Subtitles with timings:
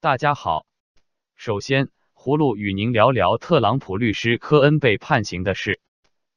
[0.00, 0.64] 大家好，
[1.34, 5.80] 首先，葫芦与您聊聊特朗普律师科恩被判刑的事。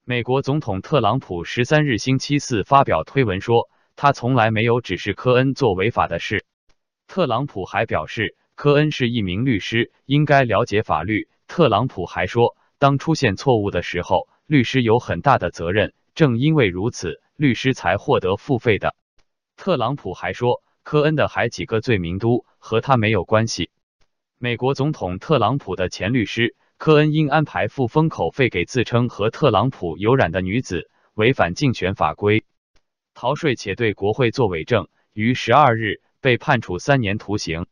[0.04, 6.44] 美国总统特朗普十三日星期四发表推文说，他从来没有指示科恩做违法的事。
[7.06, 11.30] 特朗普还表示，科恩是一名律师，应该了解法律。
[11.48, 15.94] 特朗普还说，当出现错误的时候，律师有很大的责任。
[16.16, 18.96] 正因为如此，律师才获得付费的。
[19.56, 23.70] 特朗普还说，科恩的还几个罪名都和他没有关系。
[24.38, 32.44] 美国总统特朗普的前律师科恩因安排付封口费给自称和特朗普有染的女子，违反竞选法规，
[33.14, 37.68] 逃税且对国会作伪证，于十二日被判处三年徒刑。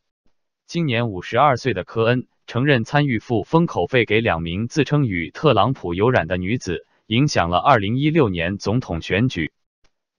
[0.66, 9.52] 今年五十二岁的科恩承认参与付封口费给两名自称与特朗普有染的女子，影响了二零一六年总统选举。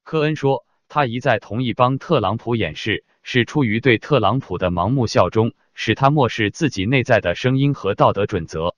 [0.03, 0.65] 科恩说。
[0.93, 8.75] 他一再同意帮特朗普掩饰，是出于对特朗普的盲目效忠，使他漠视自己内在的声音和道德准则。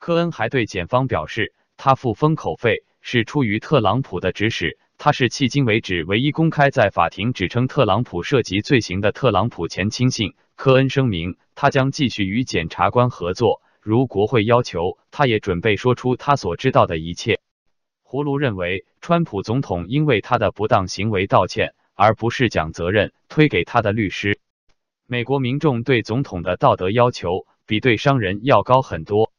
[0.00, 4.76] 科恩还对检方表示，他付封口费是出于特朗普的指使。
[4.98, 10.34] 他是迄今为止唯一公开在法庭指称特朗普涉及罪行的特朗普前亲信。
[10.56, 17.38] 科恩声明，他将继续与检察官合作，如国会要求，他也准备说出他所知道的一切。
[18.08, 24.38] 葫芦认为，川普总统应为他的不当行为道歉，而不是将责任推给他的律师。
[25.08, 29.32] 美国民众对总统的道德要求比对商人要高很多。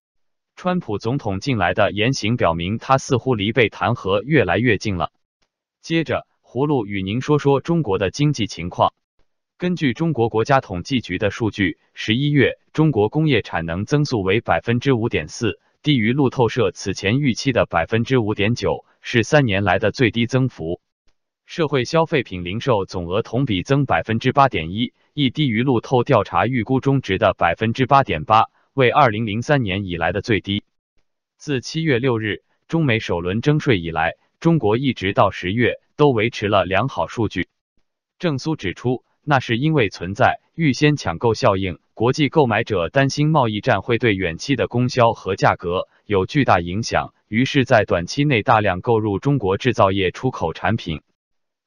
[0.57, 5.13] 川普总统近来的言行表明，他似乎离被弹劾越来越近了。
[5.81, 8.93] 接着，葫芦与您说说中国的经济情况。
[9.57, 15.61] 根据中国国家统计局的数据，十一月中国工业产能增速为百分之五点四。
[15.83, 20.81] 低于路透社此前预期的百分之五点九，是三年来的最低增幅。
[21.45, 30.63] 社会消费品零售总额同比增百分之八点一，亦低于路透调查预估中值的百分之八点八，为二零零三年以来的最低。
[31.38, 37.47] 自七月六日中美首轮征税以来，中国一直到十月都维持了良好数据。
[38.19, 39.03] 郑苏指出。
[39.30, 51.02] 那是因为存在预先抢购效应，国际购买者担心贸易战会对远期的供销和价格有巨大影响，于是，在短期内大量购入中国制造业出口产品。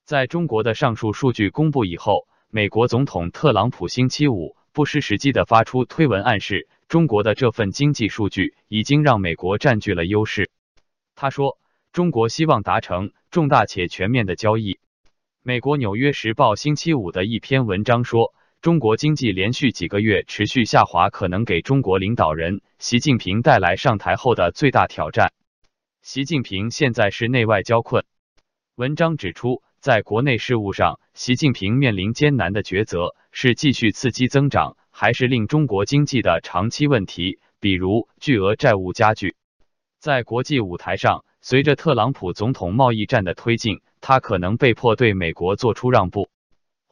[0.05, 10.53] 在中国的上述数据公布以后，美国总统特朗普星期五不失时机的发出推文，暗示中国的这份经济数据已经让美国占据了优势。
[11.17, 11.59] 他说
[11.91, 14.79] ：“中国希望达成重大且全面的交易。”
[15.43, 25.33] 美国《纽约时报》星期五的一篇文章说，中国经济连续几个月持续下滑，可能给中国领导人习近平带来上台后的最大挑战。
[26.03, 28.05] 习近平现在是内外交困。
[28.75, 39.37] 文章指出，在国内事务上，习近平面临艰难的抉择：是继续刺激增长，还是令中国经济的长期问题，比如巨额债务加剧？
[39.99, 43.81] 在国际舞台上，随着特朗普总统贸易战的推进。
[44.03, 46.29] 他可能被迫对美国做出让步。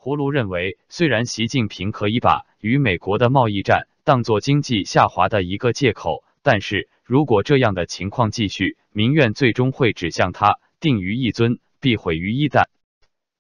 [0.01, 10.61] 葫芦认为，虽然习近平可以把与美国的贸易战当作经济下滑的一个借口，但是如果这样的情况继续，民怨最终会指向他。
[10.79, 12.67] 定于一尊，必毁于一旦。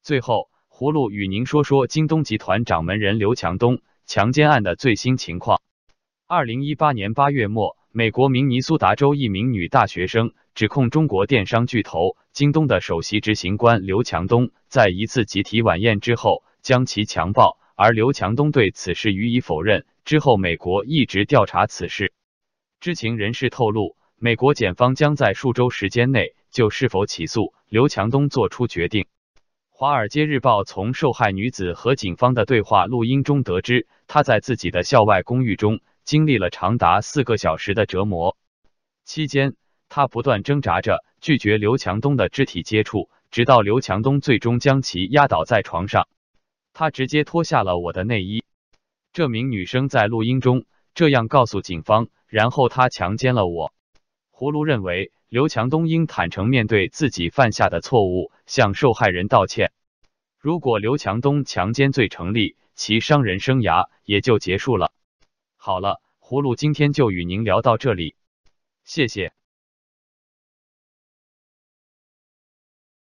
[0.02, 5.62] 最后，葫芦与您说说京东集团掌门人刘强东强奸案的最新情况。
[6.26, 7.78] 二零一八年八月末。
[7.90, 19.86] 美国明尼苏达州一名女大学生指控中国电商巨头京东的首席执行官刘强东在一次集体晚宴之后将其强暴，而刘强东对此事予以否认。
[20.04, 22.12] 之后，美国一直调查此事。
[22.78, 29.06] 知情人士透露，美国检方将在数周时间内就是否起诉刘强东作出决定。
[29.70, 35.80] 华尔街日报从受害女子和警方的对话录音中得知，她在自己的校外公寓中。
[36.04, 38.36] 经历了长达四个小时的折磨，
[39.06, 39.54] 期间
[39.88, 46.06] 她不断挣扎着拒绝刘强东的肢体接触，直到刘强东最终将其压倒在床上。
[46.78, 48.44] 他直接脱下了我的内衣。
[49.12, 50.64] 这名女生在录音中
[50.94, 53.72] 这样告诉警方，然后他强奸了我。
[54.30, 59.72] 葫芦认为刘强东应坦诚面对自己犯下的错误，向受害人道歉。
[60.38, 64.92] 如果刘强东强奸罪成立，其商人生涯也就结束了。
[65.56, 68.14] 好了，葫芦今天就与您聊到这里，
[68.84, 69.32] 谢谢。